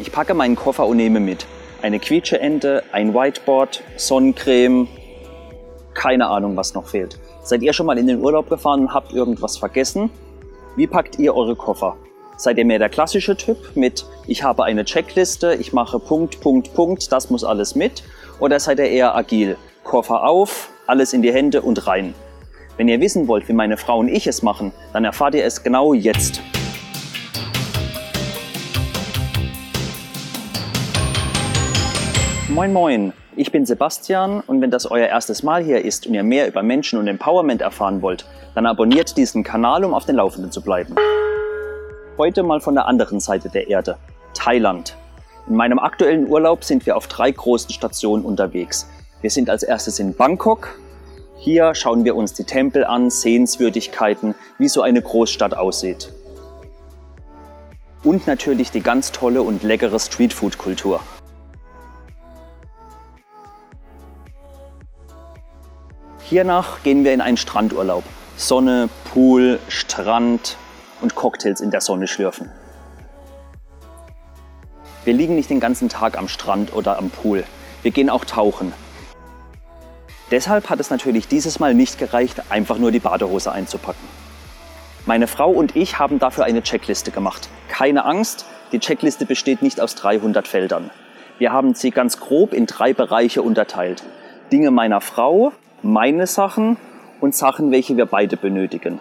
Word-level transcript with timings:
Ich 0.00 0.10
packe 0.12 0.32
meinen 0.32 0.56
Koffer 0.56 0.86
und 0.86 0.96
nehme 0.96 1.20
mit. 1.20 1.44
Eine 1.82 1.98
Quietscheente, 1.98 2.84
ein 2.90 3.12
Whiteboard, 3.12 3.82
Sonnencreme, 3.96 4.88
keine 5.92 6.28
Ahnung, 6.28 6.56
was 6.56 6.72
noch 6.72 6.86
fehlt. 6.88 7.18
Seid 7.42 7.60
ihr 7.60 7.74
schon 7.74 7.84
mal 7.84 7.98
in 7.98 8.06
den 8.06 8.22
Urlaub 8.22 8.48
gefahren 8.48 8.80
und 8.80 8.94
habt 8.94 9.12
irgendwas 9.12 9.58
vergessen? 9.58 10.08
Wie 10.74 10.86
packt 10.86 11.18
ihr 11.18 11.36
eure 11.36 11.54
Koffer? 11.54 11.98
Seid 12.38 12.56
ihr 12.56 12.64
mehr 12.64 12.78
der 12.78 12.88
klassische 12.88 13.36
Typ 13.36 13.58
mit, 13.74 14.06
ich 14.26 14.42
habe 14.42 14.64
eine 14.64 14.86
Checkliste, 14.86 15.54
ich 15.56 15.74
mache 15.74 15.98
Punkt, 15.98 16.40
Punkt, 16.40 16.72
Punkt, 16.72 17.12
das 17.12 17.28
muss 17.28 17.44
alles 17.44 17.74
mit? 17.74 18.02
Oder 18.38 18.58
seid 18.58 18.78
ihr 18.78 18.88
eher 18.88 19.14
agil? 19.14 19.58
Koffer 19.84 20.24
auf, 20.24 20.70
alles 20.86 21.12
in 21.12 21.20
die 21.20 21.32
Hände 21.32 21.60
und 21.60 21.86
rein. 21.86 22.14
Wenn 22.78 22.88
ihr 22.88 23.02
wissen 23.02 23.28
wollt, 23.28 23.50
wie 23.50 23.52
meine 23.52 23.76
Frau 23.76 23.98
und 23.98 24.08
ich 24.08 24.26
es 24.26 24.42
machen, 24.42 24.72
dann 24.94 25.04
erfahrt 25.04 25.34
ihr 25.34 25.44
es 25.44 25.62
genau 25.62 25.92
jetzt. 25.92 26.40
Moin 32.50 32.72
Moin, 32.72 33.12
ich 33.36 33.52
bin 33.52 33.64
Sebastian 33.64 34.40
und 34.40 34.60
wenn 34.60 34.72
das 34.72 34.84
euer 34.84 35.06
erstes 35.06 35.44
Mal 35.44 35.62
hier 35.62 35.84
ist 35.84 36.08
und 36.08 36.14
ihr 36.14 36.24
mehr 36.24 36.48
über 36.48 36.64
Menschen 36.64 36.98
und 36.98 37.06
Empowerment 37.06 37.62
erfahren 37.62 38.02
wollt, 38.02 38.26
dann 38.56 38.66
abonniert 38.66 39.16
diesen 39.16 39.44
Kanal, 39.44 39.84
um 39.84 39.94
auf 39.94 40.04
den 40.04 40.16
Laufenden 40.16 40.50
zu 40.50 40.60
bleiben. 40.60 40.96
Heute 42.18 42.42
mal 42.42 42.60
von 42.60 42.74
der 42.74 42.86
anderen 42.86 43.20
Seite 43.20 43.50
der 43.50 43.68
Erde, 43.68 43.98
Thailand. 44.34 44.96
In 45.48 45.54
meinem 45.54 45.78
aktuellen 45.78 46.28
Urlaub 46.28 46.64
sind 46.64 46.86
wir 46.86 46.96
auf 46.96 47.06
drei 47.06 47.30
großen 47.30 47.70
Stationen 47.70 48.24
unterwegs. 48.24 48.90
Wir 49.20 49.30
sind 49.30 49.48
als 49.48 49.62
erstes 49.62 50.00
in 50.00 50.14
Bangkok. 50.14 50.76
Hier 51.36 51.76
schauen 51.76 52.04
wir 52.04 52.16
uns 52.16 52.34
die 52.34 52.44
Tempel 52.44 52.84
an, 52.84 53.10
Sehenswürdigkeiten, 53.10 54.34
wie 54.58 54.68
so 54.68 54.82
eine 54.82 55.00
Großstadt 55.00 55.56
aussieht. 55.56 56.12
Und 58.02 58.26
natürlich 58.26 58.72
die 58.72 58.80
ganz 58.80 59.12
tolle 59.12 59.42
und 59.42 59.62
leckere 59.62 60.00
Streetfood-Kultur. 60.00 61.00
Hiernach 66.30 66.84
gehen 66.84 67.02
wir 67.02 67.12
in 67.12 67.20
einen 67.20 67.36
Strandurlaub. 67.36 68.04
Sonne, 68.36 68.88
Pool, 69.12 69.58
Strand 69.66 70.56
und 71.00 71.16
Cocktails 71.16 71.60
in 71.60 71.72
der 71.72 71.80
Sonne 71.80 72.06
schlürfen. 72.06 72.52
Wir 75.04 75.12
liegen 75.12 75.34
nicht 75.34 75.50
den 75.50 75.58
ganzen 75.58 75.88
Tag 75.88 76.16
am 76.16 76.28
Strand 76.28 76.72
oder 76.72 76.98
am 76.98 77.10
Pool. 77.10 77.42
Wir 77.82 77.90
gehen 77.90 78.08
auch 78.08 78.24
tauchen. 78.24 78.72
Deshalb 80.30 80.70
hat 80.70 80.78
es 80.78 80.90
natürlich 80.90 81.26
dieses 81.26 81.58
Mal 81.58 81.74
nicht 81.74 81.98
gereicht, 81.98 82.40
einfach 82.48 82.78
nur 82.78 82.92
die 82.92 83.00
Badehose 83.00 83.50
einzupacken. 83.50 84.06
Meine 85.06 85.26
Frau 85.26 85.50
und 85.50 85.74
ich 85.74 85.98
haben 85.98 86.20
dafür 86.20 86.44
eine 86.44 86.62
Checkliste 86.62 87.10
gemacht. 87.10 87.48
Keine 87.68 88.04
Angst, 88.04 88.46
die 88.70 88.78
Checkliste 88.78 89.26
besteht 89.26 89.62
nicht 89.62 89.80
aus 89.80 89.96
300 89.96 90.46
Feldern. 90.46 90.90
Wir 91.38 91.50
haben 91.52 91.74
sie 91.74 91.90
ganz 91.90 92.20
grob 92.20 92.52
in 92.52 92.66
drei 92.66 92.92
Bereiche 92.92 93.42
unterteilt. 93.42 94.04
Dinge 94.52 94.70
meiner 94.70 95.00
Frau, 95.00 95.52
meine 95.82 96.26
Sachen 96.26 96.76
und 97.20 97.34
Sachen, 97.34 97.70
welche 97.70 97.96
wir 97.96 98.06
beide 98.06 98.36
benötigen. 98.36 99.00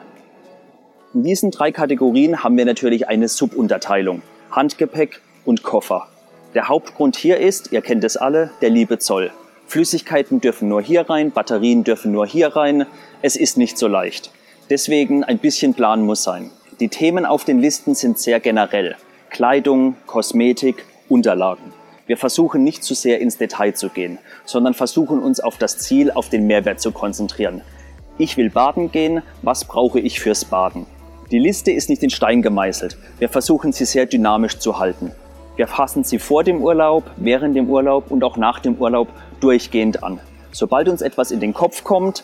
In 1.14 1.24
diesen 1.24 1.52
drei 1.52 1.72
Kategorien 1.72 2.44
haben 2.44 2.56
wir 2.58 2.66
natürlich 2.66 3.08
eine 3.08 3.28
Subunterteilung. 3.28 4.22
Handgepäck 4.52 5.22
und 5.46 5.64
Koffer. 5.64 6.08
Der 6.54 6.68
Hauptgrund 6.68 7.16
hier 7.16 7.38
ist, 7.38 7.72
ihr 7.72 7.82
kennt 7.82 8.04
es 8.04 8.18
alle, 8.18 8.52
der 8.62 8.70
liebe 8.70 9.00
Zoll. 9.00 9.32
Flüssigkeiten 9.68 10.42
dürfen 10.42 10.68
nur 10.68 10.82
hier 10.82 11.10
rein, 11.10 11.32
Batterien 11.32 11.84
dürfen 11.84 12.12
nur 12.12 12.26
hier 12.26 12.56
rein. 12.56 12.86
Es 13.22 13.36
ist 13.36 13.58
nicht 13.58 13.78
so 13.78 13.88
leicht. 13.88 14.32
Deswegen 14.70 15.24
ein 15.24 15.38
bisschen 15.38 15.74
Plan 15.74 16.02
muss 16.02 16.24
sein. 16.24 16.50
Die 16.80 16.90
Themen 16.90 17.26
auf 17.26 17.44
den 17.44 17.60
Listen 17.60 17.94
sind 17.94 18.18
sehr 18.18 18.40
generell. 18.40 18.96
Kleidung, 19.30 19.96
Kosmetik, 20.08 20.86
Unterlagen. 21.08 21.79
Wir 22.10 22.18
versuchen 22.18 22.64
nicht 22.64 22.84
zu 22.84 22.96
sehr 22.96 23.22
ins 23.22 23.38
Detail 23.38 23.74
zu 23.74 23.90
gehen, 23.90 24.18
sondern 24.44 24.74
versuchen 24.74 25.22
uns 25.22 25.40
auf 25.40 25.60
das 25.60 25.78
Ziel, 25.78 26.10
auf 26.10 26.28
den 26.28 26.48
Mehrwert 26.48 26.82
zu 26.82 26.92
konzentrieren. 26.92 27.62
Ich 28.18 28.36
will 28.36 28.50
baden 28.50 28.92
gehen, 28.92 29.22
was 29.44 29.64
brauche 29.64 30.00
ich 30.00 30.20
fürs 30.20 30.44
Baden? 30.44 30.88
Die 31.30 31.38
Liste 31.38 31.70
ist 31.70 31.88
nicht 31.88 32.02
in 32.02 32.10
Stein 32.10 32.42
gemeißelt. 32.42 32.98
Wir 33.20 33.30
versuchen 33.30 33.74
sie 33.74 33.86
sehr 33.86 34.08
dynamisch 34.08 34.58
zu 34.58 34.80
halten. 34.80 35.12
Wir 35.56 35.68
fassen 35.68 36.04
sie 36.04 36.18
vor 36.18 36.44
dem 36.44 36.64
Urlaub, 36.64 37.04
während 37.18 37.56
dem 37.56 37.70
Urlaub 37.70 38.10
und 38.10 38.24
auch 38.24 38.38
nach 38.38 38.58
dem 38.58 38.78
Urlaub 38.78 39.10
durchgehend 39.40 40.04
an. 40.04 40.20
Sobald 40.52 40.90
uns 40.90 41.04
etwas 41.04 41.30
in 41.30 41.40
den 41.40 41.54
Kopf 41.54 41.84
kommt, 41.84 42.24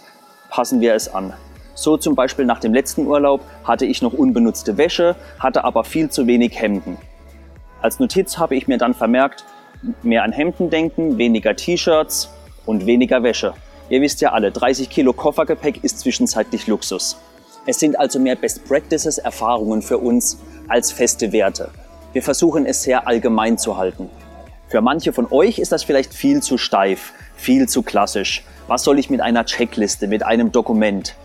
passen 0.50 0.82
wir 0.82 0.96
es 0.96 1.14
an. 1.14 1.32
So 1.76 1.96
zum 1.98 2.16
Beispiel 2.16 2.46
nach 2.46 2.60
dem 2.60 2.74
letzten 2.74 3.06
Urlaub 3.06 3.42
hatte 3.64 3.86
ich 3.86 4.02
noch 4.02 4.14
unbenutzte 4.14 4.80
Wäsche, 4.80 5.16
hatte 5.38 5.64
aber 5.64 5.84
viel 5.84 6.10
zu 6.10 6.26
wenig 6.26 6.60
Hemden. 6.60 6.98
Als 7.84 8.00
Notiz 8.00 8.40
habe 8.40 8.56
ich 8.56 8.68
mir 8.68 8.80
dann 8.80 8.96
vermerkt, 8.96 9.46
mehr 10.04 10.24
an 10.24 10.32
Hemden 10.32 10.70
denken, 10.70 11.18
weniger 11.18 11.56
T-Shirts 11.56 12.30
und 12.66 12.86
weniger 12.86 13.24
Wäsche. 13.24 13.54
Ihr 13.90 14.02
wisst 14.02 14.22
ja 14.22 14.32
alle, 14.32 14.52
30 14.52 14.90
Kilo 14.90 15.14
Koffergepäck 15.14 15.84
ist 15.84 16.00
zwischenzeitlich 16.00 16.68
Luxus. 16.68 17.18
Es 17.68 17.80
sind 17.80 18.00
also 18.00 18.20
mehr 18.20 18.36
Best 18.36 18.66
Practices 18.68 19.18
Erfahrungen 19.18 19.82
für 19.82 19.98
uns 19.98 20.40
als 20.68 20.92
feste 20.92 21.32
Werte. 21.32 21.70
Wir 22.14 22.24
versuchen 22.24 22.66
es 22.66 22.84
sehr 22.84 23.08
allgemein 23.08 23.58
zu 23.58 23.78
halten. 23.78 24.10
Für 24.68 24.82
manche 24.82 25.14
von 25.14 25.28
euch 25.32 25.60
ist 25.60 25.72
das 25.72 25.84
vielleicht 25.84 26.14
viel 26.14 26.42
zu 26.42 26.58
steif, 26.58 27.14
viel 27.36 27.70
zu 27.70 27.84
klassisch. 27.84 28.44
Was 28.68 28.84
soll 28.84 28.98
ich 28.98 29.10
mit 29.10 29.22
einer 29.22 29.46
Checkliste, 29.46 30.08
mit 30.08 30.24
einem 30.24 30.52
Dokument? 30.52 31.16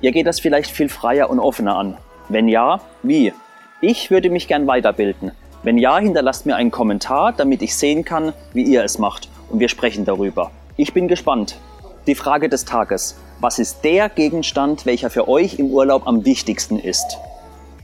Ihr 0.00 0.12
geht 0.12 0.26
das 0.26 0.40
vielleicht 0.40 0.70
viel 0.70 0.88
freier 0.88 1.28
und 1.28 1.40
offener 1.40 1.76
an. 1.76 1.98
Wenn 2.28 2.48
ja, 2.48 2.80
wie? 3.02 3.32
Ich 3.80 4.10
würde 4.10 4.30
mich 4.30 4.48
gern 4.48 4.66
weiterbilden. 4.66 5.32
Wenn 5.62 5.76
ja, 5.76 5.98
hinterlasst 5.98 6.46
mir 6.46 6.56
einen 6.56 6.70
Kommentar, 6.70 7.32
damit 7.32 7.62
ich 7.62 7.76
sehen 7.76 8.04
kann, 8.04 8.32
wie 8.52 8.62
ihr 8.62 8.84
es 8.84 8.98
macht 8.98 9.28
und 9.50 9.58
wir 9.58 9.68
sprechen 9.68 10.04
darüber. 10.04 10.50
Ich 10.76 10.92
bin 10.92 11.08
gespannt. 11.08 11.58
Die 12.06 12.14
Frage 12.14 12.48
des 12.48 12.64
Tages. 12.64 13.18
Was 13.40 13.58
ist 13.58 13.82
der 13.84 14.08
Gegenstand, 14.08 14.86
welcher 14.86 15.10
für 15.10 15.28
euch 15.28 15.58
im 15.58 15.70
Urlaub 15.70 16.06
am 16.06 16.24
wichtigsten 16.24 16.78
ist? 16.78 17.18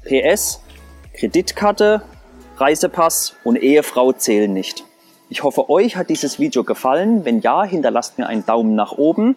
PS, 0.05 0.61
Kreditkarte, 1.15 2.03
Reisepass 2.57 3.37
und 3.43 3.57
Ehefrau 3.57 4.13
zählen 4.13 4.53
nicht. 4.53 4.84
Ich 5.29 5.43
hoffe, 5.43 5.69
euch 5.69 5.97
hat 5.97 6.11
dieses 6.11 6.39
Video 6.39 6.63
gefallen. 6.63 7.25
Wenn 7.25 7.41
ja, 7.41 7.65
hinterlasst 7.65 8.19
mir 8.19 8.27
einen 8.27 8.47
Daumen 8.47 8.77
nach 8.77 8.93
oben. 8.93 9.37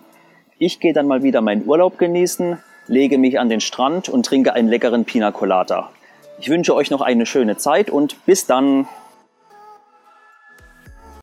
Ich 0.59 0.79
gehe 0.79 0.93
dann 0.93 1.07
mal 1.07 1.23
wieder 1.23 1.41
meinen 1.41 1.67
Urlaub 1.67 1.97
genießen, 1.97 2.59
lege 2.87 3.17
mich 3.17 3.39
an 3.39 3.49
den 3.49 3.61
Strand 3.61 4.09
und 4.09 4.25
trinke 4.25 4.53
einen 4.53 4.67
leckeren 4.67 5.05
Pina 5.05 5.31
Colada. 5.31 5.89
Ich 6.39 6.49
wünsche 6.49 6.75
euch 6.75 6.91
noch 6.91 7.01
eine 7.01 7.25
schöne 7.25 7.57
Zeit 7.57 7.89
und 7.89 8.25
bis 8.25 8.45
dann. 8.45 8.87